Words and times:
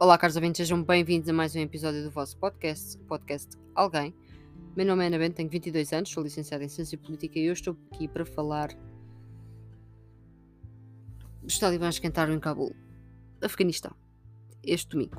Olá, 0.00 0.16
caros 0.16 0.36
ouvintes, 0.36 0.58
sejam 0.58 0.80
bem-vindos 0.80 1.28
a 1.28 1.32
mais 1.32 1.56
um 1.56 1.58
episódio 1.58 2.04
do 2.04 2.10
vosso 2.12 2.36
podcast, 2.36 2.96
podcast 3.08 3.58
Alguém. 3.74 4.14
Meu 4.76 4.86
nome 4.86 5.02
é 5.02 5.08
Ana 5.08 5.18
Bento, 5.18 5.34
tenho 5.34 5.50
22 5.50 5.92
anos, 5.92 6.10
sou 6.10 6.22
licenciada 6.22 6.62
em 6.62 6.68
Ciência 6.68 6.96
Política 6.96 7.36
e 7.36 7.50
hoje 7.50 7.62
estou 7.62 7.76
aqui 7.90 8.06
para 8.06 8.24
falar 8.24 8.68
dos 11.42 11.58
talibãs 11.58 11.98
que 11.98 12.06
entraram 12.06 12.32
em 12.32 12.38
Cabul, 12.38 12.76
Afeganistão, 13.42 13.90
este 14.62 14.90
domingo. 14.90 15.16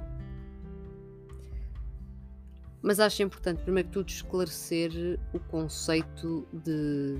Mas 2.81 3.01
acho 3.01 3.21
importante, 3.21 3.61
primeiro 3.61 3.89
que 3.89 3.93
tudo, 3.93 4.07
esclarecer 4.07 5.19
o 5.33 5.39
conceito 5.41 6.47
de 6.53 7.19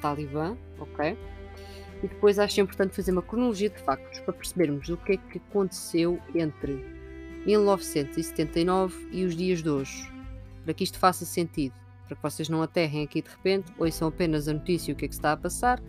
talibã, 0.00 0.56
ok? 0.78 1.18
E 2.02 2.08
depois 2.08 2.38
acho 2.38 2.62
importante 2.62 2.96
fazer 2.96 3.12
uma 3.12 3.20
cronologia 3.20 3.68
de 3.68 3.78
factos 3.82 4.20
para 4.20 4.32
percebermos 4.32 4.88
o 4.88 4.96
que 4.96 5.12
é 5.12 5.16
que 5.18 5.36
aconteceu 5.36 6.18
entre 6.34 6.93
1979 7.46 9.08
e 9.12 9.24
os 9.24 9.36
dias 9.36 9.62
de 9.62 9.70
hoje. 9.70 10.10
Para 10.64 10.74
que 10.74 10.84
isto 10.84 10.98
faça 10.98 11.24
sentido, 11.24 11.74
para 12.06 12.16
que 12.16 12.22
vocês 12.22 12.48
não 12.48 12.62
aterrem 12.62 13.04
aqui 13.04 13.22
de 13.22 13.28
repente, 13.28 13.72
ouçam 13.78 14.08
apenas 14.08 14.48
a 14.48 14.52
notícia 14.52 14.90
e 14.90 14.94
o 14.94 14.96
que 14.96 15.04
é 15.04 15.08
que 15.08 15.14
está 15.14 15.32
a 15.32 15.36
passar 15.36 15.82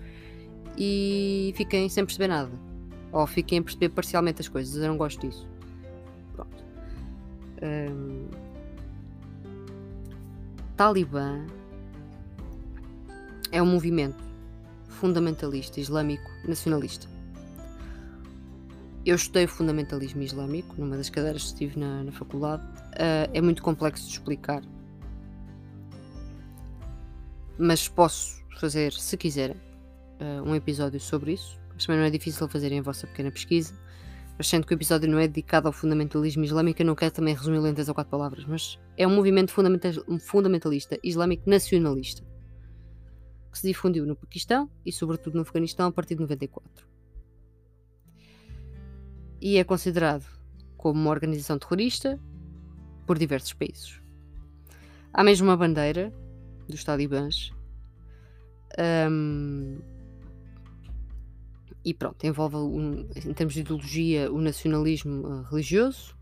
e 0.77 1.53
fiquem 1.55 1.87
sem 1.89 2.05
perceber 2.05 2.27
nada. 2.27 2.51
Ou 3.11 3.25
fiquem 3.25 3.59
a 3.59 3.63
perceber 3.63 3.89
parcialmente 3.89 4.41
as 4.41 4.47
coisas. 4.47 4.75
Eu 4.75 4.89
não 4.89 4.97
gosto 4.97 5.25
disso. 5.25 5.47
Pronto. 6.33 6.63
Um... 7.61 8.27
Talibã 10.75 11.45
é 13.51 13.61
um 13.61 13.65
movimento 13.65 14.21
fundamentalista 14.89 15.79
islâmico 15.79 16.29
nacionalista. 16.45 17.14
Eu 19.05 19.15
estudei 19.15 19.45
fundamentalismo 19.45 20.23
islâmico 20.23 20.73
numa 20.79 20.97
das 20.97 21.11
cadeiras 21.11 21.43
que 21.43 21.47
estive 21.49 21.79
na, 21.79 22.03
na 22.03 22.11
faculdade. 22.11 22.63
Uh, 22.93 23.29
é 23.31 23.39
muito 23.39 23.61
complexo 23.61 24.03
de 24.05 24.13
explicar, 24.13 24.63
mas 27.57 27.87
posso 27.87 28.43
fazer, 28.59 28.91
se 28.93 29.15
quiserem, 29.15 29.57
uh, 30.19 30.41
um 30.43 30.55
episódio 30.55 30.99
sobre 30.99 31.33
isso. 31.33 31.59
Mas 31.73 31.85
também 31.85 31.99
não 31.99 32.07
é 32.07 32.09
difícil 32.09 32.47
fazerem 32.47 32.79
a 32.79 32.81
vossa 32.81 33.05
pequena 33.05 33.29
pesquisa. 33.29 33.75
Mas 34.37 34.47
sendo 34.47 34.65
que 34.65 34.73
o 34.73 34.75
episódio 34.75 35.07
não 35.07 35.19
é 35.19 35.27
dedicado 35.27 35.67
ao 35.67 35.73
fundamentalismo 35.73 36.43
islâmico, 36.43 36.81
eu 36.81 36.85
não 36.85 36.95
quero 36.95 37.13
também 37.13 37.35
resumir 37.35 37.59
em 37.69 37.73
três 37.73 37.87
ou 37.87 37.93
quatro 37.93 38.09
palavras, 38.09 38.43
mas 38.45 38.79
é 38.97 39.07
um 39.07 39.15
movimento 39.15 39.51
fundamentalista 39.51 40.99
islâmico 41.03 41.49
nacionalista 41.49 42.23
que 43.51 43.59
se 43.59 43.67
difundiu 43.67 44.05
no 44.05 44.15
Paquistão 44.15 44.69
e, 44.85 44.91
sobretudo, 44.91 45.35
no 45.35 45.41
Afeganistão 45.43 45.87
a 45.87 45.91
partir 45.91 46.15
de 46.15 46.21
94. 46.21 46.94
E 49.45 49.59
é 49.59 49.63
considerado 49.63 50.25
como 50.75 50.99
uma 50.99 51.11
organização 51.11 51.59
terrorista 51.59 52.19
por 53.05 53.15
diversos 53.15 53.53
países. 53.53 54.01
Há 55.13 55.23
mesmo 55.23 55.47
uma 55.47 55.55
bandeira 55.55 56.11
dos 56.67 56.83
talibãs. 56.83 57.53
Um, 59.07 59.77
e 61.85 61.93
pronto, 61.93 62.25
envolve, 62.25 62.55
um, 62.55 63.07
em 63.23 63.33
termos 63.35 63.53
de 63.53 63.59
ideologia, 63.59 64.31
o 64.31 64.41
nacionalismo 64.41 65.27
uh, 65.27 65.43
religioso. 65.43 66.15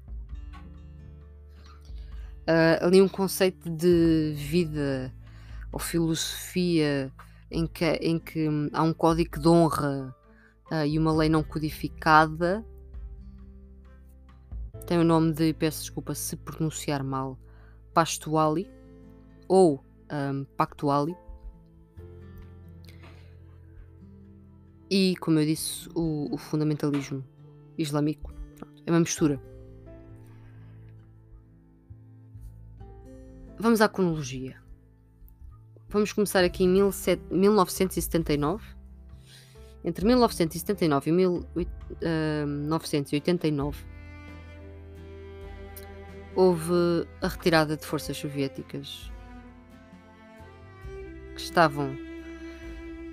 Uh, 2.41 2.75
ali 2.81 3.01
um 3.01 3.07
conceito 3.07 3.69
de 3.69 4.33
vida 4.35 5.13
ou 5.71 5.79
filosofia 5.79 7.09
em 7.49 7.65
que, 7.65 7.85
em 7.85 8.19
que 8.19 8.49
hum, 8.49 8.69
há 8.73 8.83
um 8.83 8.93
código 8.93 9.39
de 9.39 9.47
honra 9.47 10.13
uh, 10.69 10.85
e 10.85 10.99
uma 10.99 11.13
lei 11.13 11.29
não 11.29 11.41
codificada. 11.41 12.65
Tem 14.85 14.99
o 14.99 15.03
nome 15.03 15.33
de, 15.33 15.53
peço 15.53 15.81
desculpa 15.81 16.13
se 16.13 16.35
pronunciar 16.35 17.01
mal, 17.03 17.39
Pastuali 17.93 18.69
ou 19.47 19.81
um, 20.11 20.43
Pactuali. 20.57 21.15
E, 24.89 25.15
como 25.21 25.39
eu 25.39 25.45
disse, 25.45 25.87
o, 25.95 26.27
o 26.33 26.37
fundamentalismo 26.37 27.23
islâmico 27.77 28.33
é 28.85 28.91
uma 28.91 28.99
mistura. 28.99 29.41
Vamos 33.57 33.79
à 33.79 33.87
cronologia. 33.87 34.61
Vamos 35.87 36.11
começar 36.11 36.43
aqui 36.43 36.65
em 36.65 36.67
1979. 36.67 38.65
Entre 39.85 40.05
1979 40.05 41.09
e 41.09 41.13
1989 41.13 43.92
houve 46.35 47.07
a 47.21 47.27
retirada 47.27 47.77
de 47.77 47.85
forças 47.85 48.17
soviéticas 48.17 49.11
que 51.35 51.41
estavam 51.41 51.91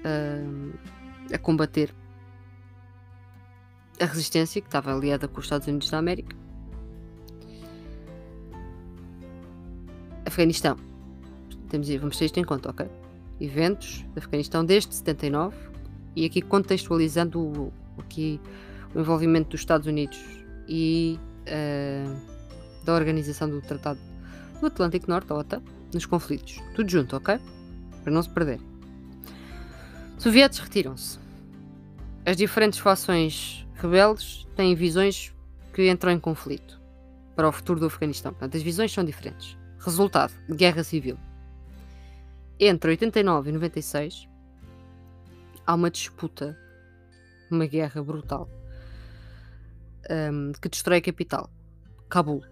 uh, 0.05 0.79
a 1.33 1.39
combater 1.39 1.95
a 4.01 4.05
resistência 4.07 4.61
que 4.61 4.69
estava 4.69 4.95
aliada 4.95 5.29
com 5.29 5.39
os 5.39 5.45
Estados 5.47 5.67
Unidos 5.67 5.91
da 5.91 5.99
América. 5.99 6.35
Afeganistão 10.25 10.77
temos, 11.71 11.89
vamos 11.89 12.19
ter 12.19 12.27
isto 12.27 12.39
em 12.39 12.45
conta, 12.45 12.71
ok? 12.71 12.87
Eventos 13.41 14.05
de 14.13 14.19
Afeganistão 14.19 14.65
desde 14.65 14.95
79 14.95 15.57
e 16.15 16.27
aqui 16.27 16.43
contextualizando 16.43 17.41
o, 17.41 17.73
aqui, 17.99 18.41
o 18.95 19.01
envolvimento 19.01 19.51
dos 19.51 19.61
Estados 19.61 19.87
Unidos 19.87 20.21
e 20.69 21.19
uh, 21.47 22.40
da 22.91 22.97
Organização 22.97 23.49
do 23.49 23.61
Tratado 23.61 24.01
do 24.61 24.67
Atlântico 24.67 25.09
Norte, 25.09 25.33
OTA, 25.33 25.63
nos 25.95 26.05
conflitos. 26.07 26.61
Tudo 26.75 26.91
junto, 26.91 27.17
ok? 27.17 27.39
Para 28.03 28.13
não 28.13 28.23
se 28.23 28.29
perder. 28.29 28.61
Soviéticos 30.19 30.61
retiram-se. 30.61 31.19
As 32.27 32.37
diferentes 32.37 32.79
fações 32.79 33.67
rebeldes 33.77 34.47
têm 34.55 34.75
visões 34.75 35.33
que 35.73 35.91
entram 35.91 36.13
em 36.13 36.21
conflito 36.21 36.81
para 37.35 37.49
o 37.49 37.53
futuro 37.53 37.81
do 37.81 37.87
Afeganistão. 37.87 38.33
Portanto, 38.33 38.57
as 38.57 38.63
visões 38.63 38.93
são 38.93 39.05
diferentes. 39.05 39.57
Resultado: 39.79 40.33
guerra 40.51 40.85
civil 40.85 41.17
entre 42.59 42.91
89 42.91 43.49
e 43.49 43.53
96 43.55 44.29
há 45.67 45.75
uma 45.75 45.91
disputa, 45.91 46.59
uma 47.51 47.65
guerra 47.65 48.03
brutal 48.03 48.47
um, 50.11 50.53
que 50.61 50.69
destrói 50.69 50.99
a 50.99 51.03
capital, 51.03 51.51
Cabul. 52.11 52.45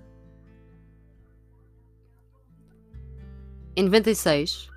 Em 3.78 3.84
96, 3.84 4.72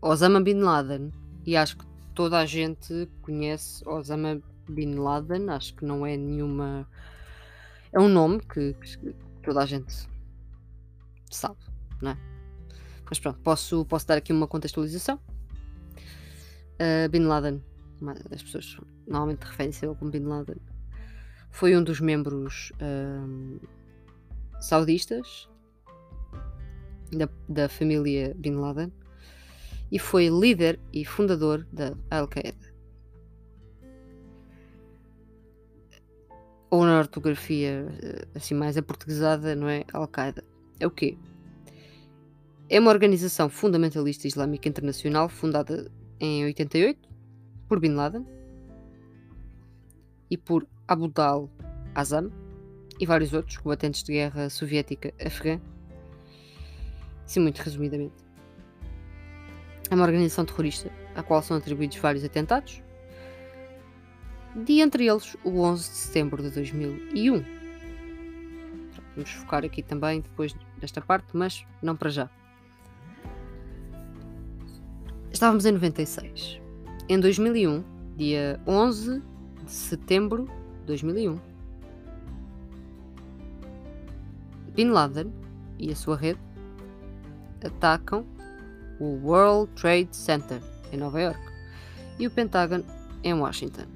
Osama 0.00 0.40
Bin 0.40 0.60
Laden, 0.60 1.12
e 1.44 1.54
acho 1.54 1.76
que 1.76 1.84
toda 2.14 2.38
a 2.38 2.46
gente 2.46 3.06
conhece 3.20 3.86
Osama 3.86 4.40
Bin 4.66 4.94
Laden, 4.94 5.50
acho 5.50 5.74
que 5.74 5.84
não 5.84 6.06
é 6.06 6.16
nenhuma. 6.16 6.88
É 7.92 8.00
um 8.00 8.08
nome 8.08 8.40
que, 8.40 8.72
que 8.72 9.14
toda 9.42 9.62
a 9.62 9.66
gente 9.66 10.08
sabe, 11.30 11.58
não 12.00 12.12
é? 12.12 12.18
Mas 13.04 13.20
pronto, 13.20 13.38
posso, 13.40 13.84
posso 13.84 14.06
dar 14.06 14.16
aqui 14.16 14.32
uma 14.32 14.48
contextualização. 14.48 15.20
Uh, 16.80 17.10
Bin 17.10 17.26
Laden, 17.26 17.62
as 18.30 18.42
pessoas 18.42 18.78
normalmente 19.06 19.42
referem-se 19.42 19.84
a 19.84 19.88
ele 19.90 19.98
como 19.98 20.10
Bin 20.10 20.24
Laden, 20.24 20.56
foi 21.50 21.76
um 21.76 21.84
dos 21.84 22.00
membros 22.00 22.72
uh, 22.80 23.60
saudistas 24.58 25.51
da, 27.12 27.28
da 27.48 27.68
família 27.68 28.34
Bin 28.36 28.54
Laden 28.54 28.92
e 29.90 29.98
foi 29.98 30.28
líder 30.28 30.80
e 30.92 31.04
fundador 31.04 31.66
da 31.72 31.94
Al-Qaeda. 32.10 32.72
Ou 36.70 36.84
na 36.84 36.98
ortografia 36.98 37.86
assim 38.34 38.54
mais 38.54 38.78
aportuguesada, 38.78 39.54
não 39.54 39.68
é? 39.68 39.84
Al-Qaeda. 39.92 40.42
É 40.80 40.86
o 40.86 40.90
quê? 40.90 41.18
É 42.70 42.80
uma 42.80 42.90
organização 42.90 43.50
fundamentalista 43.50 44.26
islâmica 44.26 44.66
internacional 44.68 45.28
fundada 45.28 45.92
em 46.18 46.44
88 46.46 47.08
por 47.68 47.78
Bin 47.78 47.92
Laden 47.92 48.26
e 50.30 50.38
por 50.38 50.66
Abdul 50.88 51.50
Azam 51.94 52.32
e 52.98 53.04
vários 53.04 53.34
outros 53.34 53.58
combatentes 53.58 54.02
de 54.02 54.12
guerra 54.12 54.48
soviética 54.48 55.12
afegã. 55.20 55.60
Assim, 57.24 57.40
muito 57.40 57.58
resumidamente. 57.60 58.14
É 59.90 59.94
uma 59.94 60.04
organização 60.04 60.44
terrorista 60.44 60.90
à 61.14 61.22
qual 61.22 61.42
são 61.42 61.56
atribuídos 61.56 61.98
vários 61.98 62.24
atentados, 62.24 62.82
de 64.54 64.80
entre 64.80 65.06
eles 65.06 65.36
o 65.44 65.60
11 65.60 65.90
de 65.90 65.96
setembro 65.96 66.42
de 66.42 66.50
2001. 66.50 67.44
Vamos 69.14 69.30
focar 69.30 69.64
aqui 69.64 69.82
também 69.82 70.20
depois 70.20 70.54
desta 70.78 71.00
parte, 71.00 71.28
mas 71.34 71.66
não 71.82 71.96
para 71.96 72.10
já. 72.10 72.30
Estávamos 75.30 75.64
em 75.64 75.72
96. 75.72 76.60
Em 77.08 77.18
2001, 77.18 77.84
dia 78.16 78.60
11 78.66 79.22
de 79.64 79.70
setembro 79.70 80.44
de 80.80 80.86
2001, 80.86 81.38
Bin 84.74 84.90
Laden 84.90 85.32
e 85.78 85.90
a 85.90 85.96
sua 85.96 86.16
rede 86.16 86.40
atacam 87.66 88.26
o 88.98 89.18
World 89.24 89.72
Trade 89.74 90.08
Center 90.12 90.60
em 90.92 90.96
Nova 90.96 91.20
York 91.20 91.40
e 92.18 92.26
o 92.26 92.30
Pentágono 92.30 92.84
em 93.22 93.34
Washington. 93.34 93.86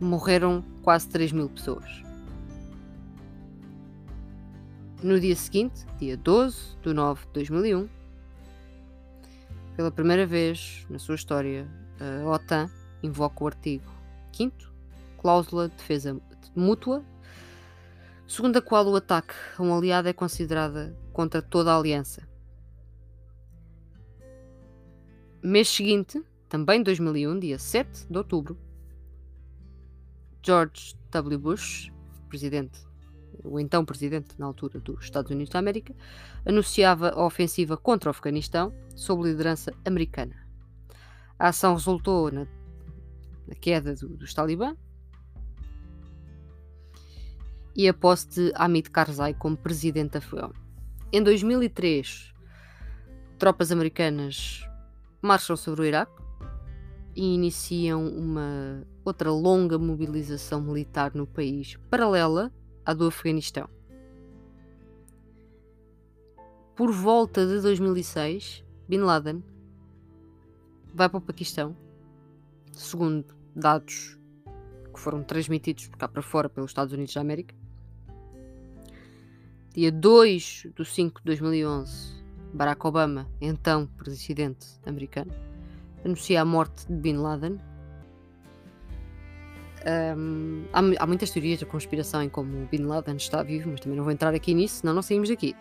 Morreram 0.00 0.64
quase 0.82 1.08
3 1.08 1.32
mil 1.32 1.48
pessoas. 1.48 2.02
No 5.02 5.18
dia 5.18 5.36
seguinte, 5.36 5.86
dia 5.98 6.16
12 6.16 6.76
de 6.82 6.92
9 6.92 7.26
de 7.26 7.32
2001, 7.34 7.88
pela 9.76 9.90
primeira 9.90 10.26
vez 10.26 10.84
na 10.90 10.98
sua 10.98 11.14
história, 11.14 11.68
a 12.00 12.28
OTAN 12.28 12.68
invoca 13.02 13.44
o 13.44 13.46
artigo 13.46 13.84
5 14.32 14.56
cláusula 15.18 15.68
de 15.68 15.76
defesa 15.76 16.20
mútua, 16.54 17.04
segundo 18.26 18.56
a 18.56 18.62
qual 18.62 18.86
o 18.86 18.96
ataque 18.96 19.34
a 19.56 19.62
um 19.62 19.76
aliado 19.76 20.08
é 20.08 20.12
considerada 20.12 20.96
contra 21.18 21.42
toda 21.42 21.72
a 21.72 21.76
aliança. 21.76 22.28
Mês 25.42 25.68
seguinte, 25.68 26.24
também 26.48 26.80
2001, 26.80 27.40
dia 27.40 27.58
7 27.58 28.06
de 28.08 28.16
outubro, 28.16 28.56
George 30.40 30.94
W. 31.10 31.38
Bush, 31.40 31.90
presidente, 32.28 32.86
o 33.42 33.58
então 33.58 33.84
presidente 33.84 34.38
na 34.38 34.46
altura 34.46 34.78
dos 34.78 35.02
Estados 35.02 35.32
Unidos 35.32 35.52
da 35.52 35.58
América, 35.58 35.92
anunciava 36.46 37.08
a 37.08 37.26
ofensiva 37.26 37.76
contra 37.76 38.10
o 38.10 38.12
Afeganistão 38.12 38.72
sob 38.94 39.24
liderança 39.24 39.72
americana. 39.84 40.36
A 41.36 41.48
ação 41.48 41.74
resultou 41.74 42.30
na, 42.30 42.46
na 43.44 43.56
queda 43.56 43.92
do, 43.96 44.08
dos 44.10 44.32
talibã 44.32 44.76
e 47.74 47.88
a 47.88 47.92
posse 47.92 48.28
de 48.28 48.52
Hamid 48.54 48.88
Karzai 48.90 49.34
como 49.34 49.56
presidente 49.56 50.16
afegão. 50.16 50.67
Em 51.10 51.22
2003, 51.22 52.34
tropas 53.38 53.72
americanas 53.72 54.62
marcham 55.22 55.56
sobre 55.56 55.80
o 55.80 55.84
Iraque 55.86 56.22
e 57.16 57.34
iniciam 57.34 58.06
uma 58.06 58.86
outra 59.02 59.32
longa 59.32 59.78
mobilização 59.78 60.60
militar 60.60 61.14
no 61.14 61.26
país, 61.26 61.78
paralela 61.88 62.52
à 62.84 62.92
do 62.92 63.06
Afeganistão. 63.06 63.70
Por 66.76 66.92
volta 66.92 67.46
de 67.46 67.58
2006, 67.62 68.62
Bin 68.86 68.98
Laden 68.98 69.42
vai 70.94 71.08
para 71.08 71.16
o 71.16 71.22
Paquistão, 71.22 71.74
segundo 72.70 73.34
dados 73.56 74.18
que 74.92 75.00
foram 75.00 75.22
transmitidos 75.22 75.88
cá 75.88 76.06
para 76.06 76.20
fora 76.20 76.50
pelos 76.50 76.70
Estados 76.70 76.92
Unidos 76.92 77.14
da 77.14 77.22
América. 77.22 77.54
Dia 79.78 79.92
2 79.92 80.66
de 80.74 80.84
5 80.84 81.20
de 81.20 81.26
2011, 81.26 82.20
Barack 82.52 82.84
Obama, 82.84 83.28
então 83.40 83.86
presidente 83.86 84.66
americano, 84.84 85.32
anuncia 86.04 86.42
a 86.42 86.44
morte 86.44 86.84
de 86.88 86.94
Bin 86.94 87.18
Laden. 87.18 87.60
Um, 90.16 90.64
há, 90.72 90.80
há, 90.98 91.06
muitas 91.06 91.30
teorias 91.30 91.60
da 91.60 91.66
conspiração 91.66 92.20
em 92.20 92.28
como 92.28 92.66
Bin 92.66 92.86
Laden 92.86 93.14
está 93.14 93.40
vivo, 93.44 93.70
mas 93.70 93.78
também 93.78 93.96
não 93.96 94.02
vou 94.02 94.12
entrar 94.12 94.34
aqui 94.34 94.52
nisso, 94.52 94.80
senão 94.80 94.92
não 94.92 95.00
saímos 95.00 95.28
daqui. 95.28 95.54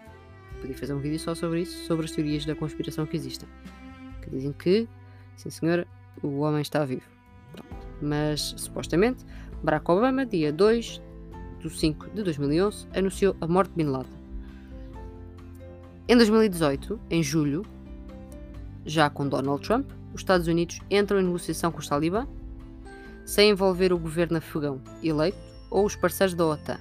Podia 0.62 0.76
fazer 0.76 0.96
um 0.96 1.00
vídeo 1.00 1.20
só 1.20 1.36
sobre 1.36 1.62
isso, 1.62 1.86
sobre 1.86 2.06
as 2.06 2.12
teorias 2.12 2.44
da 2.44 2.56
conspiração 2.56 3.06
que 3.06 3.16
existem. 3.16 3.48
Que 4.24 4.32
dizem 4.32 4.52
que, 4.52 4.90
sim 5.36 5.52
senhora, 5.52 5.88
o 6.24 6.40
homem 6.40 6.64
está 6.64 6.84
vivo. 6.86 7.08
Pronto. 7.54 7.88
Mas, 8.02 8.56
supostamente, 8.58 9.24
Barack 9.62 9.92
Obama, 9.92 10.26
dia 10.26 10.52
2 10.52 11.04
de 11.60 11.70
5 11.70 12.10
de 12.12 12.24
2011, 12.24 12.88
anunciou 12.96 13.36
a 13.42 13.48
morte 13.48 13.70
de 13.72 13.84
Bin 13.84 13.90
Laden. 13.90 14.12
Em 16.08 16.16
2018, 16.16 17.00
em 17.10 17.22
julho, 17.22 17.66
já 18.86 19.10
com 19.10 19.28
Donald 19.28 19.62
Trump, 19.62 19.90
os 20.14 20.22
Estados 20.22 20.48
Unidos 20.48 20.80
entram 20.90 21.20
em 21.20 21.24
negociação 21.24 21.72
com 21.72 21.80
os 21.80 21.88
talibã, 21.88 22.28
sem 23.26 23.50
envolver 23.50 23.92
o 23.92 23.98
governo 23.98 24.38
afegão 24.38 24.82
eleito 25.04 25.38
ou 25.70 25.86
os 25.86 25.96
parceiros 25.96 26.34
da 26.34 26.46
OTAN. 26.46 26.80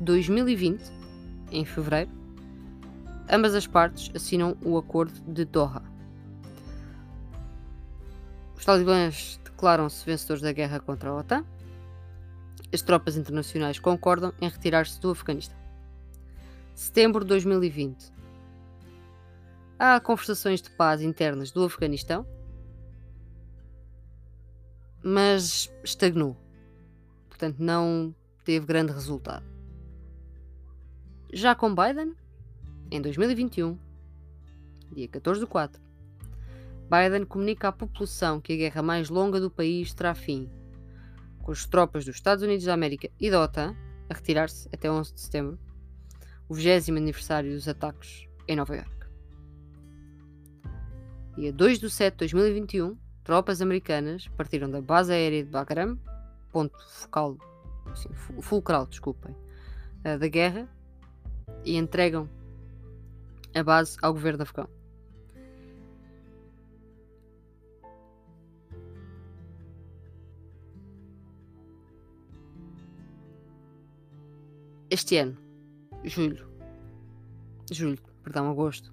2020, 0.00 0.82
em 1.52 1.64
fevereiro, 1.64 2.10
ambas 3.30 3.54
as 3.54 3.66
partes 3.66 4.10
assinam 4.14 4.56
o 4.64 4.76
Acordo 4.76 5.20
de 5.32 5.44
Doha. 5.44 5.82
Os 8.56 8.64
talibãs 8.64 9.40
declaram-se 9.44 10.04
vencedores 10.04 10.42
da 10.42 10.52
guerra 10.52 10.80
contra 10.80 11.10
a 11.10 11.16
OTAN. 11.16 11.44
As 12.72 12.82
tropas 12.82 13.16
internacionais 13.16 13.78
concordam 13.78 14.32
em 14.40 14.48
retirar-se 14.48 15.00
do 15.00 15.10
Afeganistão 15.10 15.62
setembro 16.74 17.22
de 17.22 17.28
2020. 17.28 18.12
Há 19.78 20.00
conversações 20.00 20.62
de 20.62 20.70
paz 20.70 21.02
internas 21.02 21.50
do 21.50 21.64
Afeganistão, 21.64 22.26
mas 25.02 25.72
estagnou. 25.82 26.36
Portanto, 27.28 27.56
não 27.58 28.14
teve 28.44 28.66
grande 28.66 28.92
resultado. 28.92 29.44
Já 31.32 31.54
com 31.54 31.74
Biden, 31.74 32.14
em 32.90 33.00
2021, 33.00 33.78
dia 34.92 35.08
14 35.08 35.40
de 35.40 35.46
4, 35.46 35.80
Biden 36.90 37.24
comunica 37.24 37.68
à 37.68 37.72
população 37.72 38.40
que 38.40 38.52
a 38.52 38.56
guerra 38.56 38.82
mais 38.82 39.08
longa 39.08 39.40
do 39.40 39.50
país 39.50 39.94
terá 39.94 40.14
fim, 40.14 40.48
com 41.42 41.52
as 41.52 41.66
tropas 41.66 42.04
dos 42.04 42.16
Estados 42.16 42.42
Unidos 42.42 42.64
da 42.64 42.74
América 42.74 43.10
e 43.20 43.30
da 43.30 43.42
OTAN 43.42 43.76
a 44.08 44.14
retirar-se 44.14 44.68
até 44.72 44.90
11 44.90 45.14
de 45.14 45.20
setembro 45.20 45.58
o 46.48 46.54
20 46.54 46.90
aniversário 46.90 47.52
dos 47.52 47.68
ataques 47.68 48.26
em 48.46 48.56
Nova 48.56 48.76
York. 48.76 49.06
Dia 51.36 51.52
2 51.52 51.78
de 51.78 51.90
7 51.90 52.12
de 52.12 52.18
2021, 52.18 52.96
tropas 53.24 53.62
americanas 53.62 54.28
partiram 54.28 54.70
da 54.70 54.82
base 54.82 55.12
aérea 55.12 55.42
de 55.42 55.50
Bagram, 55.50 55.98
ponto 56.50 56.76
focal, 56.90 57.38
assim, 57.86 58.10
fulcral, 58.42 58.86
desculpem, 58.86 59.34
eh, 60.04 60.18
da 60.18 60.28
guerra, 60.28 60.68
e 61.64 61.76
entregam 61.76 62.28
a 63.54 63.62
base 63.62 63.96
ao 64.02 64.12
governo 64.12 64.42
afegão. 64.42 64.68
Este 74.92 75.16
ano, 75.16 75.38
julho. 76.04 76.46
Julho, 77.70 77.98
perdão, 78.22 78.50
agosto. 78.50 78.92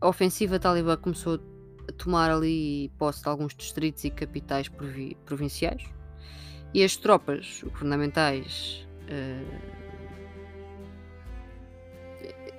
A 0.00 0.06
ofensiva 0.06 0.56
talibã 0.60 0.96
começou 0.96 1.40
a 1.88 1.92
tomar 1.94 2.30
ali 2.30 2.92
posse 2.96 3.24
de 3.24 3.28
alguns 3.28 3.56
distritos 3.56 4.04
e 4.04 4.10
capitais 4.10 4.70
provinciais 5.26 5.82
e 6.72 6.84
as 6.84 6.94
tropas 6.94 7.60
governamentais 7.64 8.86
uh, 9.10 9.44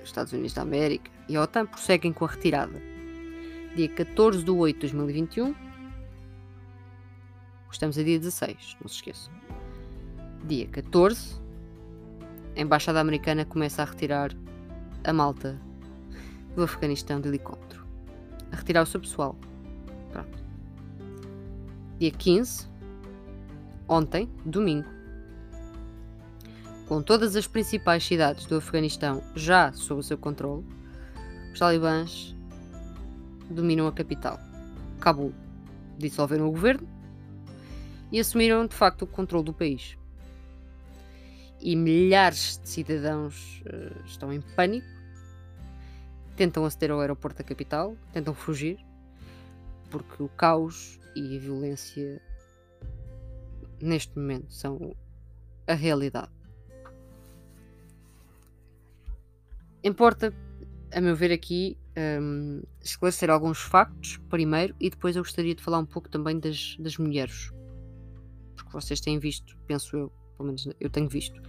Estados 0.04 0.34
Unidos 0.34 0.52
da 0.52 0.60
América 0.60 1.10
e 1.26 1.36
a 1.36 1.42
OTAN 1.42 1.64
prosseguem 1.64 2.12
com 2.12 2.26
a 2.26 2.28
retirada. 2.28 2.82
Dia 3.74 3.88
14 3.88 4.44
de 4.44 4.50
8 4.50 4.74
de 4.74 4.80
2021, 4.92 5.54
estamos 7.72 7.96
a 7.96 8.02
dia 8.02 8.18
16, 8.18 8.76
não 8.82 8.88
se 8.88 8.96
esqueçam. 8.96 9.43
Dia 10.46 10.66
14, 10.66 11.40
a 12.54 12.60
Embaixada 12.60 13.00
Americana 13.00 13.46
começa 13.46 13.80
a 13.80 13.86
retirar 13.86 14.30
a 15.02 15.10
malta 15.10 15.58
do 16.54 16.62
Afeganistão 16.62 17.18
de 17.18 17.28
helicóptero. 17.28 17.82
A 18.52 18.56
retirar 18.56 18.82
o 18.82 18.86
seu 18.86 19.00
pessoal. 19.00 19.38
Pronto. 20.12 20.38
Dia 21.98 22.10
15, 22.10 22.68
ontem, 23.88 24.28
domingo, 24.44 24.86
com 26.86 27.00
todas 27.00 27.36
as 27.36 27.46
principais 27.46 28.04
cidades 28.04 28.44
do 28.44 28.56
Afeganistão 28.56 29.22
já 29.34 29.72
sob 29.72 30.00
o 30.00 30.02
seu 30.02 30.18
controle, 30.18 30.62
os 31.54 31.58
talibãs 31.58 32.36
dominam 33.48 33.86
a 33.86 33.92
capital, 33.92 34.38
Cabul. 35.00 35.32
Dissolveram 35.96 36.48
o 36.48 36.50
governo 36.50 36.86
e 38.12 38.20
assumiram 38.20 38.66
de 38.66 38.74
facto 38.74 39.02
o 39.02 39.06
controle 39.06 39.46
do 39.46 39.54
país 39.54 39.96
e 41.64 41.74
milhares 41.74 42.60
de 42.62 42.68
cidadãos 42.68 43.62
uh, 43.62 44.04
estão 44.04 44.30
em 44.30 44.42
pânico, 44.42 44.86
tentam 46.36 46.66
aceder 46.66 46.90
ao 46.90 47.00
aeroporto 47.00 47.38
da 47.38 47.44
capital, 47.44 47.96
tentam 48.12 48.34
fugir, 48.34 48.78
porque 49.90 50.22
o 50.22 50.28
caos 50.28 51.00
e 51.16 51.36
a 51.36 51.40
violência 51.40 52.20
neste 53.80 54.18
momento 54.18 54.52
são 54.52 54.94
a 55.66 55.72
realidade. 55.72 56.30
Importa, 59.82 60.34
a 60.92 61.00
meu 61.00 61.16
ver, 61.16 61.32
aqui 61.32 61.78
um, 62.20 62.62
esclarecer 62.82 63.30
alguns 63.30 63.58
factos 63.58 64.18
primeiro 64.28 64.74
e 64.78 64.90
depois 64.90 65.16
eu 65.16 65.22
gostaria 65.22 65.54
de 65.54 65.62
falar 65.62 65.78
um 65.78 65.86
pouco 65.86 66.10
também 66.10 66.38
das, 66.38 66.76
das 66.78 66.98
mulheres. 66.98 67.50
porque 68.54 68.72
vocês 68.72 69.00
têm 69.00 69.18
visto, 69.18 69.56
penso 69.66 69.96
eu, 69.96 70.12
pelo 70.36 70.46
menos 70.46 70.68
eu 70.80 70.90
tenho 70.90 71.08
visto 71.08 71.40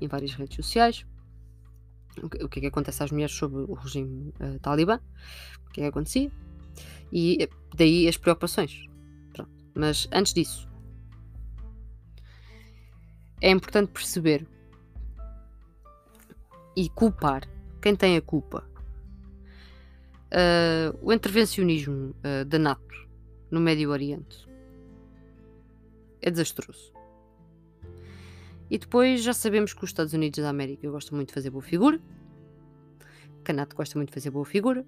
em 0.00 0.08
várias 0.08 0.34
redes 0.34 0.56
sociais, 0.56 1.06
o 2.22 2.28
que, 2.28 2.48
que 2.48 2.58
é 2.58 2.62
que 2.62 2.66
acontece 2.66 3.02
às 3.02 3.10
mulheres 3.10 3.34
sob 3.34 3.56
o 3.56 3.74
regime 3.74 4.32
uh, 4.40 4.58
talibã, 4.60 5.00
o 5.66 5.70
que 5.70 5.80
é 5.80 5.84
que 5.84 5.88
acontecia, 5.88 6.30
e 7.12 7.48
daí 7.74 8.08
as 8.08 8.16
preocupações. 8.16 8.86
Pronto. 9.32 9.50
Mas 9.74 10.08
antes 10.12 10.34
disso, 10.34 10.68
é 13.40 13.50
importante 13.50 13.90
perceber 13.90 14.46
e 16.76 16.88
culpar 16.88 17.48
quem 17.80 17.94
tem 17.94 18.16
a 18.16 18.22
culpa. 18.22 18.64
Uh, 20.32 20.96
o 21.02 21.12
intervencionismo 21.12 22.14
uh, 22.24 22.44
da 22.46 22.58
NATO 22.58 23.08
no 23.50 23.60
Médio 23.60 23.90
Oriente 23.90 24.48
é 26.22 26.30
desastroso. 26.30 26.92
E 28.70 28.78
depois 28.78 29.22
já 29.22 29.32
sabemos 29.32 29.72
que 29.74 29.84
os 29.84 29.90
Estados 29.90 30.12
Unidos 30.12 30.42
da 30.42 30.48
América 30.48 30.90
gostam 30.90 31.16
muito 31.16 31.28
de 31.28 31.34
fazer 31.34 31.50
boa 31.50 31.62
figura, 31.62 32.00
que 33.44 33.50
a 33.50 33.54
NATO 33.54 33.76
gosta 33.76 33.98
muito 33.98 34.08
de 34.08 34.14
fazer 34.14 34.30
boa 34.30 34.44
figura, 34.44 34.86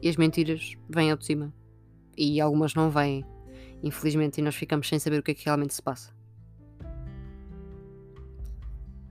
e 0.00 0.08
as 0.08 0.16
mentiras 0.16 0.76
vêm 0.88 1.10
ao 1.10 1.16
de 1.16 1.26
cima. 1.26 1.52
E 2.16 2.40
algumas 2.40 2.74
não 2.74 2.90
vêm, 2.90 3.24
infelizmente, 3.82 4.38
e 4.38 4.42
nós 4.42 4.54
ficamos 4.54 4.88
sem 4.88 4.98
saber 4.98 5.20
o 5.20 5.22
que 5.22 5.32
é 5.32 5.34
que 5.34 5.44
realmente 5.44 5.74
se 5.74 5.82
passa. 5.82 6.12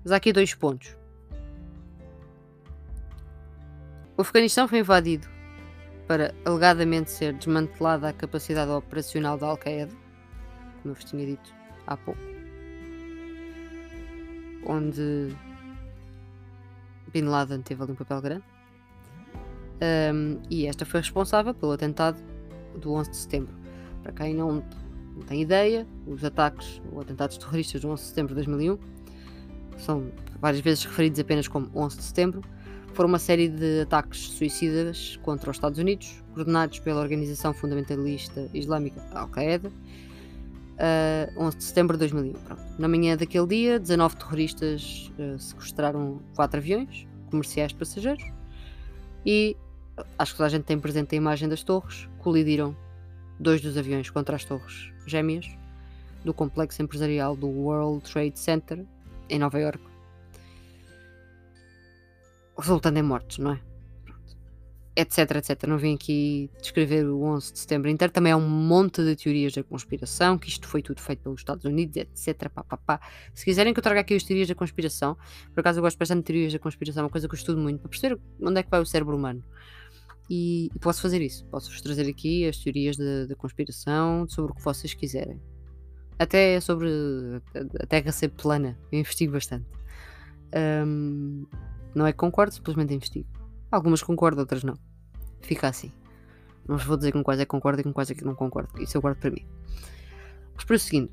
Mas 0.04 0.12
há 0.12 0.16
aqui 0.16 0.32
dois 0.32 0.54
pontos. 0.54 0.98
O 4.18 4.22
Afeganistão 4.22 4.68
foi 4.68 4.80
invadido 4.80 5.28
para 6.08 6.34
alegadamente 6.46 7.12
ser 7.12 7.34
desmantelada 7.34 8.10
a 8.10 8.14
capacidade 8.14 8.72
operacional 8.72 9.38
da 9.38 9.48
Al-Qaeda, 9.48 9.94
como 10.82 10.92
eu 10.92 10.94
vos 10.96 11.04
tinha 11.04 11.26
dito 11.26 11.54
há 11.86 11.98
pouco, 11.98 12.20
onde 14.66 15.36
Bin 17.12 17.24
Laden 17.24 17.62
teve 17.62 17.84
ali 17.84 17.92
um 17.92 17.96
papel 17.96 18.22
grande. 18.22 18.44
Um, 20.14 20.42
e 20.50 20.66
esta 20.66 20.86
foi 20.86 21.02
responsável 21.02 21.54
pelo 21.54 21.72
atentado 21.72 22.18
do 22.80 22.94
11 22.94 23.12
de 23.12 23.18
setembro. 23.18 23.54
Para 24.02 24.12
quem 24.12 24.34
não, 24.34 24.64
tem 25.28 25.42
ideia, 25.42 25.86
os 26.06 26.24
ataques 26.24 26.82
ou 26.92 27.02
atentados 27.02 27.38
terroristas 27.38 27.82
do 27.82 27.90
11 27.90 28.02
de 28.02 28.10
setembro 28.10 28.30
de 28.30 28.36
2001 28.36 28.78
são 29.78 30.12
várias 30.40 30.62
vezes 30.62 30.84
referidos 30.86 31.20
apenas 31.20 31.48
como 31.48 31.70
11 31.76 31.98
de 31.98 32.04
setembro 32.04 32.42
foram 32.98 33.10
uma 33.10 33.20
série 33.20 33.48
de 33.48 33.82
ataques 33.82 34.22
suicidas 34.22 35.20
contra 35.22 35.52
os 35.52 35.58
Estados 35.58 35.78
Unidos, 35.78 36.24
coordenados 36.34 36.80
pela 36.80 37.00
organização 37.00 37.54
fundamentalista 37.54 38.50
islâmica 38.56 39.00
Al-Qaeda, 39.14 39.72
uh, 40.78 41.42
11 41.42 41.58
de 41.58 41.64
setembro 41.64 41.98
de 41.98 42.00
2001. 42.00 42.34
Pronto. 42.34 42.62
Na 42.78 42.88
manhã 42.88 43.18
daquele 43.18 43.48
dia, 43.48 43.80
19 43.80 44.16
terroristas 44.16 45.12
uh, 45.20 45.40
sequestraram 45.40 46.20
quatro 46.36 46.60
aviões 46.60 47.08
comerciais 47.30 47.72
de 47.72 47.78
passageiros 47.78 48.24
e, 49.26 49.58
acho 50.18 50.32
que 50.32 50.38
toda 50.38 50.48
a 50.48 50.50
gente 50.50 50.64
tem 50.64 50.80
presente 50.80 51.14
a 51.14 51.18
imagem 51.18 51.50
das 51.50 51.64
torres, 51.64 52.08
colidiram 52.20 52.76
dois 53.40 53.62
dos 53.62 53.78
aviões 53.78 54.10
contra 54.10 54.36
as 54.36 54.46
torres 54.46 54.92
gêmeas 55.06 55.48
do 56.24 56.34
complexo 56.34 56.82
empresarial 56.82 57.36
do 57.36 57.48
World 57.48 58.04
Trade 58.10 58.40
Center 58.40 58.86
em 59.30 59.38
Nova 59.38 59.60
York 59.60 59.82
resultando 62.58 62.98
em 63.00 63.04
mortes, 63.04 63.38
não 63.38 63.52
é? 63.52 63.60
Etc, 65.00 65.20
etc. 65.36 65.68
Não 65.68 65.78
vim 65.78 65.94
aqui 65.94 66.50
descrever 66.60 67.06
o 67.06 67.22
11 67.22 67.54
de 67.54 67.60
setembro 67.60 67.88
inteiro. 67.88 68.12
Também 68.12 68.32
há 68.32 68.38
um 68.38 68.50
monte 68.50 69.04
de 69.04 69.16
teorias 69.16 69.54
da 69.54 69.62
conspiração, 69.62 70.40
que 70.40 70.50
isto 70.50 70.68
foi 70.68 70.82
tudo 70.82 71.00
feito 71.00 71.22
pelos 71.22 71.40
Estados 71.40 71.66
Unidos, 71.66 71.98
etc. 71.98 72.50
Pá, 72.50 72.64
pá, 72.64 72.78
pá. 72.78 73.00
Se 73.32 73.46
quiserem 73.46 73.74
que 73.76 73.80
eu 73.80 73.84
traga 73.84 74.00
aqui 74.00 74.16
as 74.16 74.24
teorias 74.24 74.48
da 74.48 74.56
conspiração, 74.56 75.16
por 75.54 75.60
acaso 75.60 75.78
eu 75.78 75.84
gosto 75.84 76.00
bastante 76.00 76.18
de 76.18 76.24
teorias 76.24 76.52
da 76.52 76.58
conspiração, 76.58 77.02
é 77.02 77.04
uma 77.04 77.12
coisa 77.12 77.28
que 77.28 77.36
eu 77.36 77.38
estudo 77.38 77.62
muito, 77.62 77.80
para 77.80 77.90
perceber 77.90 78.20
onde 78.42 78.60
é 78.60 78.64
que 78.64 78.72
vai 78.72 78.82
o 78.82 78.86
cérebro 78.88 79.16
humano. 79.16 79.44
E, 80.28 80.72
e 80.76 80.80
posso 80.80 81.00
fazer 81.00 81.22
isso. 81.22 81.46
Posso-vos 81.46 81.80
trazer 81.80 82.10
aqui 82.10 82.48
as 82.48 82.58
teorias 82.58 82.98
da 82.98 83.36
conspiração 83.36 84.28
sobre 84.28 84.52
o 84.52 84.56
que 84.56 84.64
vocês 84.64 84.96
quiserem. 84.96 85.40
Até 86.18 86.60
sobre 86.60 86.90
a 87.80 87.86
Terra 87.86 88.12
ser 88.12 88.30
plana. 88.30 88.78
Eu 88.92 89.00
investigo 89.00 89.34
bastante. 89.34 89.68
Um, 90.56 91.46
não 91.94 92.08
é 92.08 92.12
que 92.12 92.18
concordo, 92.18 92.54
simplesmente 92.54 92.94
investigo. 92.94 93.28
Algumas 93.72 94.02
concordo, 94.02 94.40
outras 94.40 94.64
não. 94.64 94.76
Fica 95.42 95.68
assim. 95.68 95.92
Não 96.68 96.78
vos 96.78 96.86
vou 96.86 96.98
dizer 96.98 97.12
com 97.12 97.24
quais 97.24 97.40
é 97.40 97.46
que 97.46 97.50
concordo 97.50 97.82
e 97.82 97.84
com 97.84 97.94
quais 97.94 98.12
é 98.12 98.16
que 98.16 98.26
não 98.26 98.36
concordo. 98.36 98.82
Isso 98.82 98.98
eu 98.98 99.02
guardo 99.02 99.18
para 99.20 99.32
mim. 99.32 99.46
Mas 100.56 100.66
prosseguindo. 100.66 101.12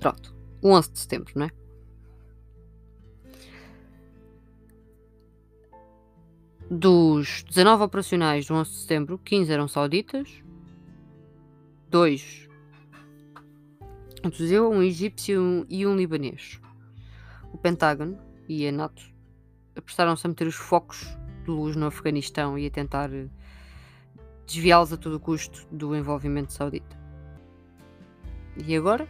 Pronto. 0.00 0.34
O 0.62 0.70
11 0.70 0.92
de 0.92 0.98
setembro, 0.98 1.32
não 1.36 1.46
é? 1.46 1.50
Dos 6.70 7.44
19 7.44 7.82
operacionais 7.82 8.46
do 8.46 8.54
11 8.54 8.70
de 8.70 8.76
setembro, 8.76 9.18
15 9.18 9.52
eram 9.52 9.68
sauditas, 9.68 10.42
2 11.88 12.48
um 14.24 14.30
tuzeu, 14.30 14.70
um 14.70 14.82
egípcio 14.82 15.64
e 15.68 15.86
um 15.86 15.96
libanês. 15.96 16.60
O 17.52 17.58
Pentágono 17.58 18.18
e 18.48 18.66
a 18.66 18.72
NATO 18.72 19.02
apressaram-se 19.76 20.26
a 20.26 20.28
meter 20.28 20.46
os 20.46 20.56
focos 20.56 21.16
de 21.52 21.58
luz 21.58 21.76
no 21.76 21.86
Afeganistão 21.86 22.58
e 22.58 22.66
a 22.66 22.70
tentar 22.70 23.12
eh, 23.12 23.26
desviá-los 24.46 24.92
a 24.92 24.96
todo 24.96 25.18
custo 25.18 25.66
do 25.70 25.94
envolvimento 25.94 26.52
saudita. 26.52 26.96
E 28.56 28.76
agora? 28.76 29.08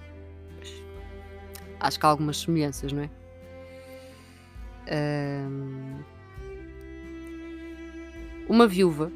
Acho 1.81 1.99
que 1.99 2.07
há 2.07 2.09
algumas 2.09 2.39
semelhanças, 2.39 2.93
não 2.93 3.03
é? 3.03 3.11
Um... 5.47 6.03
Uma 8.49 8.67
viúva, 8.67 9.13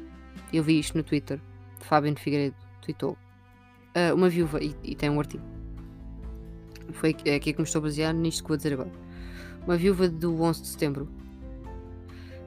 eu 0.51 0.63
vi 0.63 0.79
isto 0.79 0.97
no 0.97 1.03
Twitter, 1.03 1.39
de 1.79 1.85
Fábio 1.85 2.15
Figueiredo, 2.15 2.55
tweetou. 2.81 3.17
Uh, 3.95 4.13
uma 4.15 4.29
viúva, 4.29 4.63
e, 4.63 4.75
e, 4.83 4.95
tem 4.95 5.09
um 5.09 5.19
artigo. 5.19 5.43
Foi 6.93 7.09
aqui, 7.11 7.29
é 7.29 7.35
aqui 7.35 7.53
que 7.53 7.59
me 7.59 7.65
estou 7.65 7.79
a 7.79 7.83
basear 7.83 8.13
nisto 8.13 8.43
que 8.43 8.49
vou 8.49 8.57
dizer 8.57 8.73
agora 8.73 8.91
uma 9.65 9.77
viúva 9.77 10.09
do 10.09 10.41
11 10.41 10.61
de 10.61 10.67
setembro, 10.67 11.09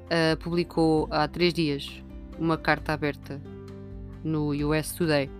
uh, 0.06 0.36
publicou 0.38 1.08
há 1.10 1.26
três 1.28 1.52
dias 1.52 2.02
uma 2.38 2.56
carta 2.56 2.92
aberta 2.92 3.40
no 4.22 4.50
US 4.50 4.92
Today 4.92 5.30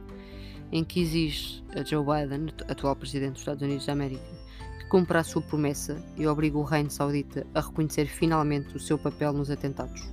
em 0.73 0.85
que 0.85 1.01
exige 1.01 1.63
a 1.75 1.85
Joe 1.85 2.05
Biden, 2.05 2.49
atual 2.69 2.97
presidente 2.97 3.33
dos 3.33 3.43
Estados 3.43 3.63
Unidos 3.63 3.87
da 3.87 3.93
América, 3.93 4.25
que 4.79 4.89
cumpra 4.89 5.21
a 5.21 5.25
sua 5.25 5.43
promessa 5.43 6.03
e 6.17 6.27
obriga 6.27 6.59
o 6.59 6.65
Reino 6.65 6.91
Saudita 6.91 7.47
a 7.55 7.61
reconhecer 7.61 8.07
finalmente 8.07 8.77
o 8.77 8.81
seu 8.81 8.99
papel 8.99 9.33
nos 9.33 9.51
atentados. 9.51 10.11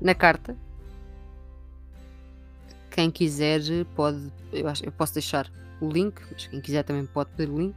Na 0.00 0.14
carta, 0.14 0.56
quem 2.90 3.10
quiser 3.10 3.60
pode, 3.94 4.32
eu, 4.52 4.68
acho, 4.68 4.84
eu 4.84 4.92
posso 4.92 5.14
deixar 5.14 5.50
o 5.80 5.88
link, 5.90 6.20
mas 6.30 6.46
quem 6.46 6.60
quiser 6.60 6.82
também 6.82 7.04
pode 7.06 7.30
pedir 7.30 7.52
o 7.52 7.58
link, 7.58 7.76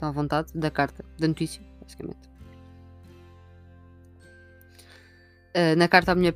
estão 0.00 0.08
à 0.08 0.12
vontade, 0.12 0.50
da 0.54 0.70
carta, 0.70 1.04
da 1.18 1.28
notícia, 1.28 1.62
basicamente. 1.82 2.28
Uh, 5.54 5.76
na 5.76 5.88
carta, 5.88 6.12
a 6.12 6.14
mulher 6.14 6.34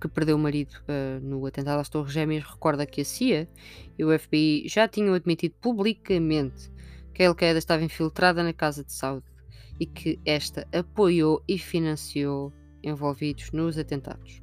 que 0.00 0.08
perdeu 0.08 0.36
o 0.36 0.38
marido 0.38 0.72
uh, 0.82 1.20
no 1.20 1.44
atentado 1.46 1.80
às 1.80 1.88
Torres 1.88 2.12
Gêmeas 2.12 2.44
recorda 2.44 2.86
que 2.86 3.00
a 3.00 3.04
CIA 3.04 3.48
e 3.98 4.04
o 4.04 4.16
FBI 4.16 4.68
já 4.68 4.86
tinham 4.86 5.14
admitido 5.14 5.54
publicamente 5.60 6.70
que 7.12 7.22
a 7.22 7.28
Al-Qaeda 7.28 7.58
estava 7.58 7.82
infiltrada 7.82 8.42
na 8.42 8.52
casa 8.52 8.84
de 8.84 8.92
Saud 8.92 9.24
e 9.80 9.86
que 9.86 10.20
esta 10.24 10.68
apoiou 10.72 11.42
e 11.48 11.58
financiou 11.58 12.52
envolvidos 12.82 13.50
nos 13.52 13.78
atentados. 13.78 14.42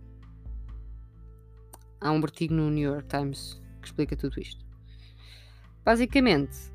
Há 2.01 2.11
um 2.11 2.21
artigo 2.21 2.53
no 2.55 2.69
New 2.69 2.91
York 2.91 3.07
Times 3.07 3.61
que 3.79 3.87
explica 3.87 4.17
tudo 4.17 4.41
isto. 4.41 4.65
Basicamente, 5.85 6.72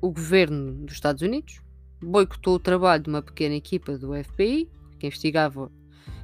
o 0.00 0.10
governo 0.10 0.72
dos 0.84 0.94
Estados 0.94 1.22
Unidos 1.22 1.60
boicotou 2.00 2.54
o 2.54 2.58
trabalho 2.58 3.02
de 3.02 3.08
uma 3.10 3.22
pequena 3.22 3.54
equipa 3.54 3.98
do 3.98 4.12
FBI 4.24 4.68
que 4.98 5.06
investigava 5.06 5.70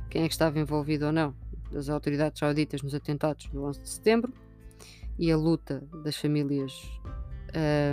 quem 0.09 0.23
é 0.23 0.27
que 0.27 0.33
estava 0.33 0.59
envolvido 0.59 1.07
ou 1.07 1.13
não 1.13 1.35
das 1.71 1.89
autoridades 1.89 2.39
sauditas 2.39 2.83
nos 2.83 2.95
atentados 2.95 3.47
do 3.47 3.65
11 3.65 3.81
de 3.81 3.89
setembro 3.89 4.33
e 5.19 5.31
a 5.31 5.37
luta 5.37 5.83
das 6.03 6.17
famílias 6.17 6.73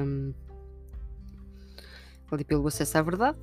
um, 0.05 0.33
ali 2.31 2.43
pelo 2.43 2.67
acesso 2.67 2.97
à 2.97 3.01
verdade. 3.01 3.37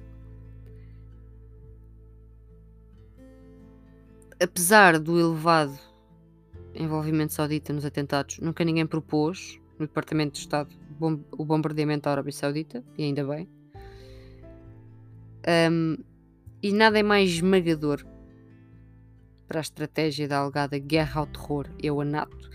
Apesar 4.42 4.98
do 4.98 5.20
elevado 5.20 5.78
envolvimento 6.74 7.34
saudita 7.34 7.72
nos 7.72 7.84
atentados, 7.84 8.38
nunca 8.38 8.64
ninguém 8.64 8.86
propôs 8.86 9.60
no 9.78 9.86
Departamento 9.86 10.32
de 10.32 10.38
Estado 10.40 10.79
bom, 11.00 11.18
o 11.32 11.44
bombardeamento 11.46 12.04
da 12.04 12.12
Arábia 12.12 12.32
Saudita, 12.32 12.84
e 12.98 13.04
ainda 13.04 13.24
bem. 13.24 13.48
Um, 15.72 15.96
e 16.62 16.72
nada 16.72 16.98
é 16.98 17.02
mais 17.02 17.30
esmagador 17.30 18.04
para 19.48 19.60
a 19.60 19.62
estratégia 19.62 20.28
da 20.28 20.38
alegada 20.38 20.78
guerra 20.78 21.22
ao 21.22 21.26
terror 21.26 21.66
é 21.82 21.90
o 21.90 22.02
ANATO, 22.02 22.50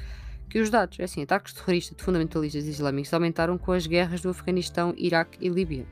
que 0.48 0.60
os 0.60 0.70
dados, 0.70 1.00
é 1.00 1.04
assim, 1.04 1.24
ataques 1.24 1.54
terroristas 1.54 1.98
de 1.98 2.04
fundamentalistas 2.04 2.68
islâmicos 2.68 3.12
aumentaram 3.12 3.58
com 3.58 3.72
as 3.72 3.88
guerras 3.88 4.22
do 4.22 4.30
Afeganistão, 4.30 4.94
Iraque 4.96 5.40
e 5.42 5.50
Líbia. 5.50 5.88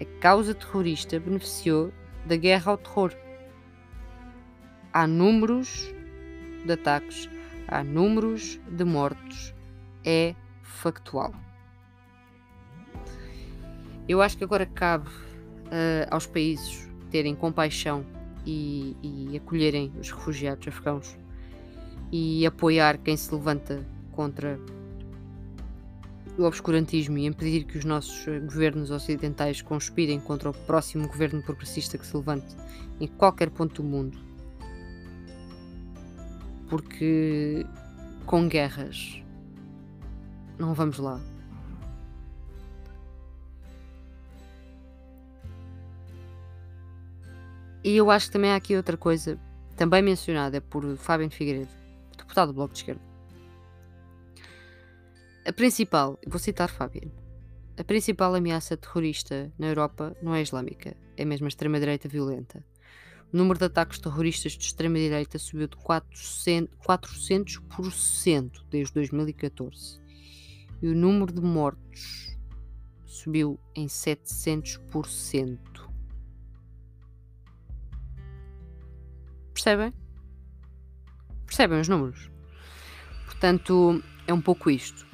A 0.00 0.04
causa 0.20 0.54
terrorista 0.54 1.18
beneficiou 1.18 1.92
da 2.24 2.36
guerra 2.36 2.70
ao 2.70 2.78
terror. 2.78 3.12
Há 4.92 5.06
números 5.06 5.92
de 6.64 6.72
ataques, 6.72 7.28
há 7.66 7.82
números 7.82 8.60
de 8.68 8.84
mortos, 8.84 9.52
é 10.04 10.34
factual. 10.64 11.32
Eu 14.08 14.20
acho 14.20 14.36
que 14.36 14.44
agora 14.44 14.66
cabe 14.66 15.08
uh, 15.08 16.10
aos 16.10 16.26
países 16.26 16.88
terem 17.10 17.34
compaixão 17.34 18.04
e, 18.44 18.96
e 19.02 19.36
acolherem 19.36 19.92
os 19.98 20.10
refugiados 20.10 20.66
afegãos 20.66 21.16
e 22.12 22.44
apoiar 22.44 22.98
quem 22.98 23.16
se 23.16 23.34
levanta 23.34 23.84
contra 24.12 24.58
o 26.36 26.42
obscurantismo 26.42 27.16
e 27.18 27.26
impedir 27.26 27.64
que 27.64 27.78
os 27.78 27.84
nossos 27.84 28.26
eh, 28.26 28.40
governos 28.40 28.90
ocidentais 28.90 29.62
conspirem 29.62 30.18
contra 30.18 30.50
o 30.50 30.52
próximo 30.52 31.06
governo 31.06 31.42
progressista 31.42 31.96
que 31.96 32.06
se 32.06 32.16
levante 32.16 32.56
em 33.00 33.06
qualquer 33.06 33.50
ponto 33.50 33.82
do 33.82 33.88
mundo. 33.88 34.18
Porque 36.68 37.64
com 38.26 38.48
guerras 38.48 39.23
não 40.58 40.74
vamos 40.74 40.98
lá. 40.98 41.20
E 47.82 47.96
eu 47.96 48.10
acho 48.10 48.26
que 48.26 48.32
também 48.32 48.50
há 48.50 48.56
aqui 48.56 48.76
outra 48.76 48.96
coisa, 48.96 49.38
também 49.76 50.02
mencionada 50.02 50.60
por 50.60 50.96
Fábio 50.96 51.30
Figueiredo, 51.30 51.70
deputado 52.16 52.48
do 52.48 52.54
Bloco 52.54 52.72
de 52.72 52.80
Esquerda. 52.80 53.02
A 55.46 55.52
principal, 55.52 56.18
vou 56.26 56.38
citar 56.38 56.70
Fábio, 56.70 57.12
a 57.76 57.82
principal 57.82 58.32
ameaça 58.34 58.76
terrorista 58.76 59.52
na 59.58 59.66
Europa 59.66 60.16
não 60.22 60.32
é 60.32 60.40
islâmica, 60.40 60.96
é 61.16 61.24
mesmo 61.24 61.46
a 61.46 61.48
extrema-direita 61.48 62.08
violenta. 62.08 62.64
O 63.32 63.36
número 63.36 63.58
de 63.58 63.64
ataques 63.64 63.98
terroristas 63.98 64.52
de 64.52 64.64
extrema-direita 64.64 65.40
subiu 65.40 65.66
de 65.66 65.76
400%, 65.76 66.68
400% 66.86 68.62
desde 68.70 68.94
2014. 68.94 70.03
E 70.82 70.88
o 70.88 70.94
número 70.94 71.32
de 71.32 71.40
mortos 71.40 72.36
subiu 73.04 73.58
em 73.74 73.86
700%. 73.86 75.58
Percebem? 79.52 79.94
Percebem 81.46 81.80
os 81.80 81.88
números? 81.88 82.30
Portanto, 83.24 84.02
é 84.26 84.34
um 84.34 84.40
pouco 84.40 84.70
isto. 84.70 85.06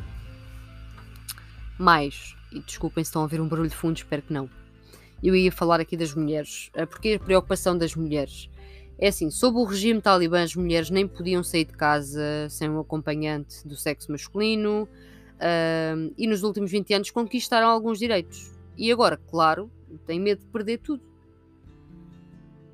Mais, 1.78 2.34
e 2.52 2.60
desculpem 2.60 3.04
se 3.04 3.08
estão 3.08 3.22
a 3.22 3.24
ouvir 3.24 3.40
um 3.40 3.48
barulho 3.48 3.68
de 3.68 3.76
fundo, 3.76 3.96
espero 3.96 4.22
que 4.22 4.32
não. 4.32 4.48
Eu 5.22 5.36
ia 5.36 5.52
falar 5.52 5.80
aqui 5.80 5.96
das 5.96 6.14
mulheres, 6.14 6.70
eh, 6.74 6.86
porque 6.86 7.18
a 7.20 7.24
preocupação 7.24 7.76
das 7.76 7.94
mulheres 7.94 8.50
é 8.98 9.08
assim: 9.08 9.30
sob 9.30 9.58
o 9.58 9.64
regime 9.64 10.00
talibã, 10.00 10.42
as 10.42 10.54
mulheres 10.54 10.90
nem 10.90 11.06
podiam 11.06 11.42
sair 11.42 11.64
de 11.64 11.72
casa 11.72 12.48
sem 12.48 12.68
um 12.68 12.80
acompanhante 12.80 13.66
do 13.66 13.76
sexo 13.76 14.12
masculino, 14.12 14.88
uh, 15.40 16.14
e 16.16 16.26
nos 16.26 16.42
últimos 16.42 16.70
20 16.70 16.94
anos 16.94 17.10
conquistaram 17.10 17.68
alguns 17.68 17.98
direitos. 17.98 18.52
E 18.76 18.92
agora, 18.92 19.16
claro, 19.16 19.70
têm 20.06 20.20
medo 20.20 20.40
de 20.42 20.46
perder 20.46 20.78
tudo. 20.78 21.02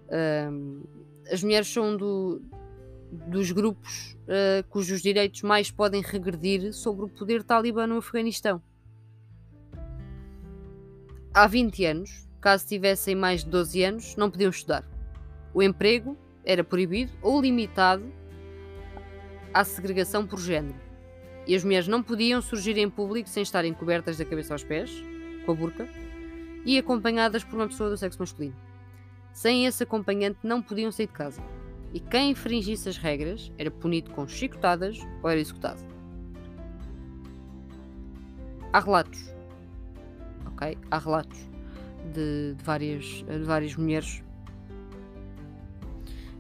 Uh, 0.09 0.87
as 1.31 1.43
mulheres 1.43 1.69
são 1.69 1.97
do, 1.97 2.41
dos 3.29 3.51
grupos 3.51 4.17
uh, 4.25 4.67
cujos 4.69 5.03
direitos 5.03 5.43
mais 5.43 5.71
podem 5.71 6.03
regredir 6.03 6.73
sobre 6.73 7.05
o 7.05 7.09
poder 7.09 7.43
talibã 7.43 7.87
no 7.87 7.99
Afeganistão. 7.99 8.63
Há 11.35 11.47
20 11.47 11.85
anos, 11.85 12.29
caso 12.41 12.67
tivessem 12.67 13.15
mais 13.15 13.45
de 13.45 13.51
12 13.51 13.83
anos, 13.83 14.17
não 14.17 14.31
podiam 14.31 14.51
estudar. 14.51 14.85
O 15.53 15.63
emprego 15.63 16.17
era 16.45 16.63
proibido 16.63 17.13
ou 17.21 17.41
limitado 17.41 18.05
à 19.53 19.65
segregação 19.65 20.27
por 20.27 20.39
género. 20.39 20.86
E 21.47 21.55
as 21.55 21.63
mulheres 21.63 21.87
não 21.87 22.03
podiam 22.03 22.43
surgir 22.43 22.77
em 22.77 22.91
público 22.91 23.29
sem 23.29 23.43
estarem 23.43 23.73
cobertas 23.73 24.17
da 24.17 24.25
cabeça 24.25 24.53
aos 24.53 24.65
pés, 24.65 24.91
com 25.45 25.53
a 25.53 25.55
burca, 25.55 25.89
e 26.65 26.77
acompanhadas 26.77 27.45
por 27.45 27.55
uma 27.55 27.69
pessoa 27.69 27.89
do 27.89 27.97
sexo 27.97 28.19
masculino. 28.19 28.57
Sem 29.33 29.67
esse 29.67 29.83
acompanhante 29.83 30.39
não 30.43 30.61
podiam 30.61 30.91
sair 30.91 31.07
de 31.07 31.13
casa. 31.13 31.43
E 31.95 32.01
quem 32.01 32.31
infringisse 32.33 32.89
as 32.89 32.97
regras 32.97 33.53
era 33.57 33.71
punido 33.71 34.11
com 34.11 34.27
chicotadas 34.27 34.99
ou 35.23 35.31
era 35.31 35.39
executado. 35.39 35.81
Há 38.73 38.81
relatos, 38.81 39.33
ok? 40.47 40.77
Há 40.91 40.99
relatos 40.99 41.39
de, 42.13 42.55
de 42.55 42.65
várias, 42.65 43.05
de 43.05 43.45
várias 43.45 43.77
mulheres 43.77 44.23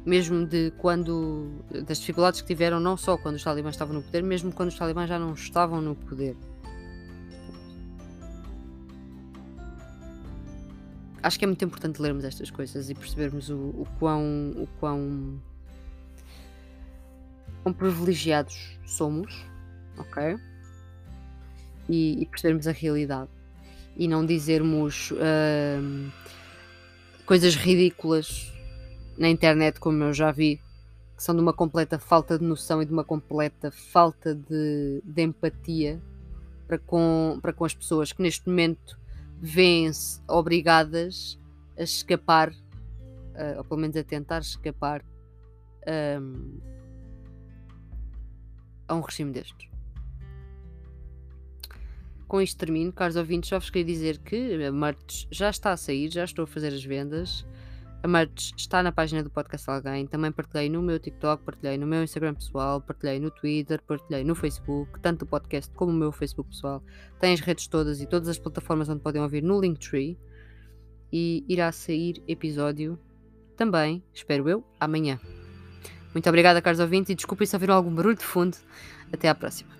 mesmo 0.06 0.46
de 0.46 0.72
quando 0.78 1.50
das 1.84 1.98
dificuldades 1.98 2.40
que 2.40 2.46
tiveram 2.46 2.78
não 2.78 2.96
só 2.96 3.18
quando 3.18 3.34
os 3.34 3.42
talibãs 3.42 3.74
estavam 3.74 3.94
no 3.94 4.02
poder, 4.02 4.22
mesmo 4.22 4.52
quando 4.52 4.68
os 4.68 4.78
talibãs 4.78 5.08
já 5.08 5.18
não 5.18 5.34
estavam 5.34 5.82
no 5.82 5.96
poder. 5.96 6.36
acho 11.26 11.40
que 11.40 11.44
é 11.44 11.48
muito 11.48 11.64
importante 11.64 12.00
lermos 12.00 12.24
estas 12.24 12.50
coisas 12.50 12.88
e 12.88 12.94
percebermos 12.94 13.50
o, 13.50 13.56
o 13.56 13.86
quão, 13.98 14.52
o 14.56 14.68
quão, 14.78 15.42
quão 17.64 17.72
privilegiados 17.74 18.78
somos, 18.86 19.44
ok? 19.98 20.38
E, 21.88 22.22
e, 22.22 22.26
percebermos 22.26 22.68
a 22.68 22.72
realidade 22.72 23.30
e 23.96 24.06
não 24.06 24.24
dizermos 24.24 25.10
uh, 25.12 26.12
coisas 27.24 27.56
ridículas 27.56 28.52
na 29.16 29.28
internet, 29.28 29.80
como 29.80 30.02
eu 30.04 30.12
já 30.12 30.30
vi, 30.30 30.60
que 31.16 31.22
são 31.22 31.34
de 31.34 31.40
uma 31.40 31.52
completa 31.52 31.98
falta 31.98 32.38
de 32.38 32.44
noção 32.44 32.82
e 32.82 32.86
de 32.86 32.92
uma 32.92 33.04
completa 33.04 33.70
falta 33.70 34.34
de, 34.34 35.02
de 35.04 35.22
empatia 35.22 36.00
para 36.66 36.78
com, 36.78 37.38
para 37.40 37.52
com 37.52 37.64
as 37.64 37.74
pessoas 37.74 38.12
que 38.12 38.20
neste 38.20 38.48
momento 38.48 38.98
vêem-se 39.40 40.20
obrigadas 40.28 41.38
a 41.78 41.82
escapar, 41.82 42.50
uh, 42.50 43.58
ou 43.58 43.64
pelo 43.64 43.80
menos 43.80 43.96
a 43.96 44.04
tentar 44.04 44.40
escapar 44.40 45.04
um, 46.20 46.58
a 48.88 48.94
um 48.94 49.00
regime 49.00 49.32
destes. 49.32 49.68
Com 52.26 52.40
isto 52.40 52.58
termino, 52.58 52.92
caros 52.92 53.14
ouvintes, 53.14 53.48
só 53.48 53.58
vos 53.58 53.70
queria 53.70 53.84
dizer 53.84 54.18
que 54.18 54.58
a 54.64 54.96
já 55.30 55.48
está 55.48 55.70
a 55.70 55.76
sair, 55.76 56.10
já 56.10 56.24
estou 56.24 56.42
a 56.42 56.46
fazer 56.46 56.72
as 56.72 56.84
vendas. 56.84 57.46
A 58.02 58.08
merch 58.08 58.52
está 58.56 58.82
na 58.82 58.92
página 58.92 59.22
do 59.22 59.30
Podcast 59.30 59.68
Alguém. 59.68 60.06
Também 60.06 60.30
partilhei 60.30 60.68
no 60.68 60.82
meu 60.82 60.98
TikTok, 60.98 61.42
partilhei 61.42 61.76
no 61.76 61.86
meu 61.86 62.02
Instagram 62.02 62.34
pessoal, 62.34 62.80
partilhei 62.80 63.18
no 63.18 63.30
Twitter, 63.30 63.82
partilhei 63.82 64.22
no 64.22 64.34
Facebook, 64.34 65.00
tanto 65.00 65.22
o 65.22 65.26
podcast 65.26 65.72
como 65.74 65.90
o 65.90 65.94
meu 65.94 66.12
Facebook 66.12 66.50
pessoal. 66.50 66.82
Tem 67.18 67.32
as 67.32 67.40
redes 67.40 67.66
todas 67.66 68.00
e 68.00 68.06
todas 68.06 68.28
as 68.28 68.38
plataformas 68.38 68.88
onde 68.88 69.00
podem 69.00 69.22
ouvir 69.22 69.42
no 69.42 69.60
Linktree. 69.60 70.18
E 71.12 71.44
irá 71.48 71.72
sair 71.72 72.22
episódio 72.28 72.98
também, 73.56 74.02
espero 74.12 74.48
eu, 74.48 74.64
amanhã. 74.78 75.18
Muito 76.12 76.28
obrigada, 76.28 76.62
caros 76.62 76.80
ouvintes, 76.80 77.10
e 77.10 77.14
desculpem 77.14 77.46
se 77.46 77.56
ouviram 77.56 77.74
algum 77.74 77.94
barulho 77.94 78.16
de 78.16 78.24
fundo. 78.24 78.56
Até 79.12 79.28
à 79.28 79.34
próxima. 79.34 79.75